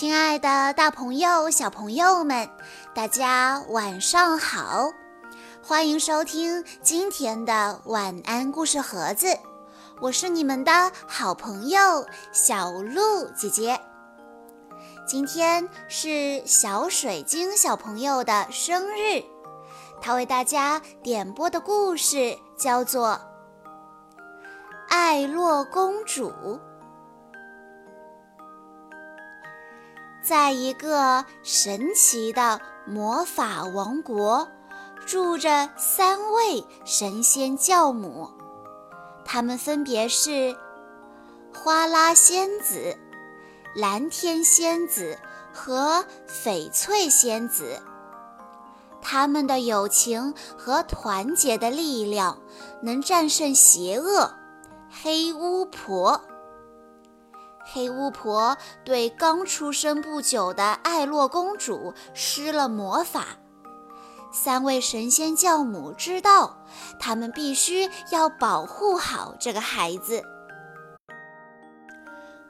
[0.00, 2.48] 亲爱的，大朋友、小朋友们，
[2.94, 4.90] 大家晚上好！
[5.62, 9.26] 欢迎收听今天的晚安故事盒子，
[10.00, 11.78] 我是你们的好朋友
[12.32, 13.78] 小鹿姐姐。
[15.06, 19.22] 今天是小水晶小朋友的生日，
[20.00, 23.08] 他为大家点播的故事叫做
[24.88, 26.30] 《爱洛公主》。
[30.30, 34.46] 在一个神奇的魔法王国，
[35.04, 38.30] 住着三位神仙教母，
[39.24, 40.56] 她们分别是
[41.52, 42.96] 花拉仙子、
[43.74, 45.18] 蓝天仙子
[45.52, 47.82] 和翡翠仙子。
[49.02, 52.38] 他们的友情和团结的力量，
[52.84, 54.32] 能战胜邪恶
[55.02, 56.20] 黑巫婆。
[57.72, 63.26] 黑巫婆对刚出生不久的艾洛公主施了魔法。
[64.32, 66.64] 三位神仙教母知道，
[66.98, 70.22] 他们必须要保护好这个孩子。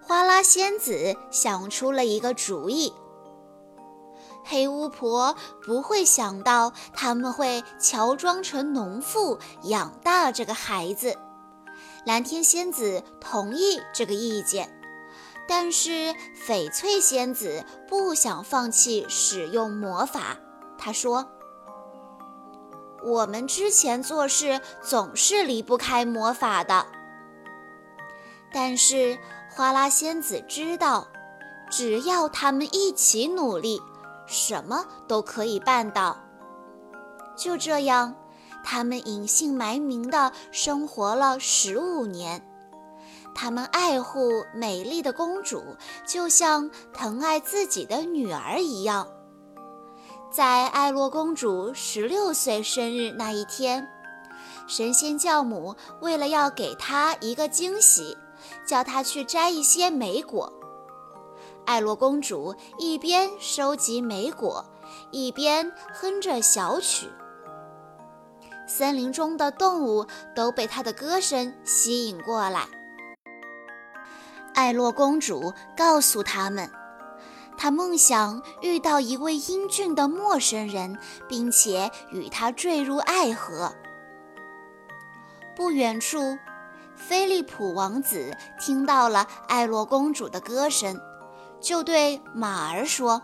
[0.00, 2.92] 花拉仙子想出了一个主意：
[4.44, 11.16] 黑巫婆不会想到他们会乔装成农妇养大这个孩子。
[12.06, 14.79] 蓝天仙子同意这个意见。
[15.50, 16.14] 但是
[16.46, 20.36] 翡翠仙子不想放弃使用魔法。
[20.78, 21.28] 她说
[23.02, 26.86] ：“我们之前做事总是离不开魔法的。”
[28.54, 29.18] 但是
[29.50, 31.08] 花拉仙子知道，
[31.68, 33.82] 只要他们一起努力，
[34.28, 36.16] 什么都可以办到。
[37.36, 38.14] 就这样，
[38.62, 42.46] 他们隐姓埋名地生活了十五年。
[43.34, 45.62] 他们爱护美丽的公主，
[46.06, 49.08] 就像疼爱自己的女儿一样。
[50.30, 53.88] 在艾洛公主十六岁生日那一天，
[54.68, 58.16] 神仙教母为了要给她一个惊喜，
[58.66, 60.52] 叫她去摘一些莓果。
[61.66, 64.64] 艾洛公主一边收集莓果，
[65.10, 67.08] 一边哼着小曲。
[68.68, 72.68] 森林中的动物都被她的歌声吸引过来。
[74.54, 76.70] 艾洛公主告诉他们，
[77.56, 83.72] 她梦想遇到一位英俊的陌生人，并且与他坠入爱河。
[85.56, 86.38] 不远处，
[86.94, 90.98] 菲利普王子听到了艾洛公主的歌声，
[91.60, 93.20] 就对马儿说：“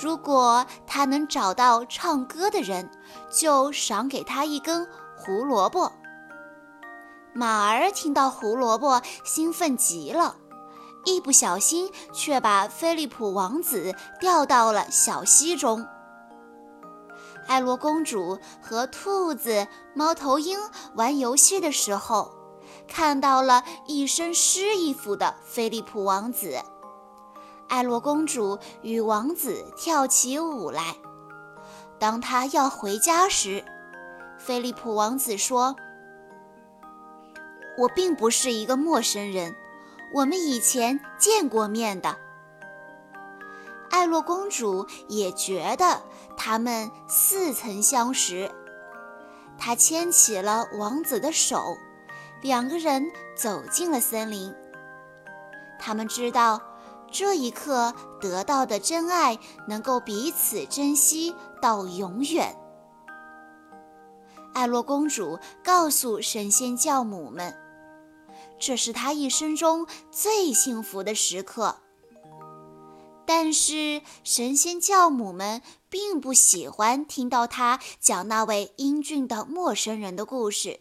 [0.00, 2.90] 如果他能找到唱歌的人，
[3.30, 4.86] 就赏给他一根
[5.16, 5.92] 胡萝卜。”
[7.34, 10.36] 马儿听到胡萝卜，兴奋极了，
[11.06, 15.86] 一不小心却把菲利普王子掉到了小溪中。
[17.46, 20.58] 艾洛公主和兔子、猫头鹰
[20.94, 22.30] 玩游戏的时候，
[22.86, 26.60] 看到了一身湿衣服的菲利普王子。
[27.68, 30.96] 艾洛公主与王子跳起舞来。
[31.98, 33.64] 当他要回家时，
[34.38, 35.74] 菲利普王子说。
[37.78, 39.54] 我并不是一个陌生人，
[40.12, 42.16] 我们以前见过面的。
[43.90, 46.02] 艾洛公主也觉得
[46.36, 48.50] 他们似曾相识，
[49.58, 51.76] 她牵起了王子的手，
[52.42, 54.54] 两个人走进了森林。
[55.78, 56.60] 他们知道，
[57.10, 62.56] 这一刻得到的真爱能够彼此珍惜到永远。
[64.54, 67.61] 艾洛公主告诉神仙教母们。
[68.64, 71.80] 这是他一生中最幸福的时刻。
[73.26, 80.78] 但是神仙教母们并不喜欢听到他讲那位英俊的陌生人的故事。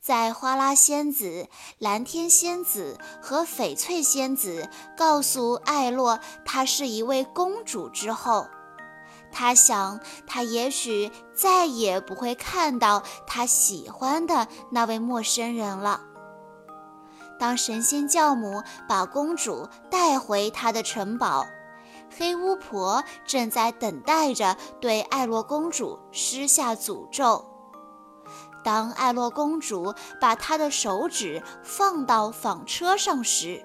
[0.00, 1.48] 在花拉仙子、
[1.78, 8.46] 蓝天仙子和翡翠仙子告诉艾洛她是一位公主之后，
[9.32, 16.13] 他想，他也许再也不会看到他喜欢的那位陌生人了。
[17.44, 21.46] 当神仙教母把公主带回她的城堡，
[22.16, 27.44] 黑巫婆正在等待着对艾洛公主施下诅咒。
[28.64, 33.62] 当艾洛公主把她的手指放到纺车上时，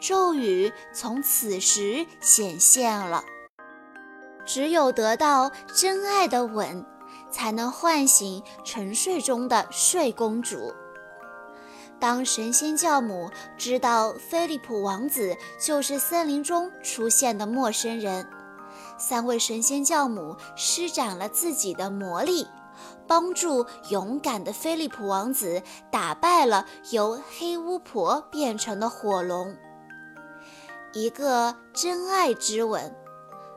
[0.00, 3.22] 咒语从此时显现了。
[4.44, 6.84] 只有得到真爱的吻，
[7.30, 10.74] 才能唤醒沉睡中的睡公主。
[12.00, 18.24] 当神仙教母知道菲利普王子就是森林中出现的陌生人，
[18.96, 22.46] 三位神仙教母施展了自己的魔力，
[23.06, 25.60] 帮助勇敢的菲利普王子
[25.90, 29.56] 打败了由黑巫婆变成的火龙。
[30.92, 32.94] 一个真爱之吻，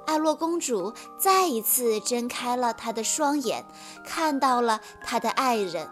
[0.07, 3.63] 艾洛公主再一次睁开了她的双眼，
[4.03, 5.87] 看到了她的爱人。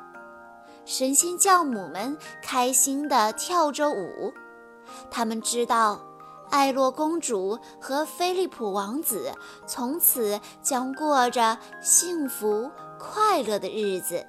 [0.90, 4.34] 神仙教母们开心地跳着舞，
[5.12, 6.02] 他们知道
[6.50, 9.32] 艾洛公主和菲利普王子
[9.68, 14.26] 从此将过着幸福快乐的日子。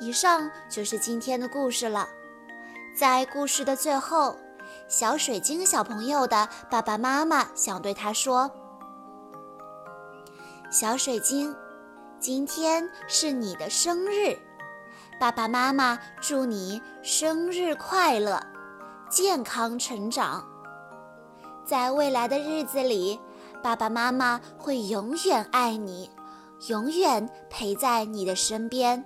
[0.00, 2.08] 以上就是今天的故事了。
[2.98, 4.36] 在故事的最后，
[4.88, 8.50] 小水晶小朋友的爸爸妈妈想对他说
[10.72, 11.54] ：“小水晶。”
[12.18, 14.36] 今天是你的生日，
[15.20, 18.40] 爸爸妈妈祝你生日快乐，
[19.10, 20.44] 健康成长。
[21.64, 23.20] 在未来的日子里，
[23.62, 26.10] 爸爸妈妈会永远爱你，
[26.68, 29.04] 永远陪在你的身边。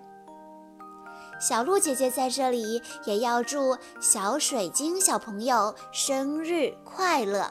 [1.40, 7.50] 小鹿姐姐在这里也要祝小水晶小朋友生日快乐。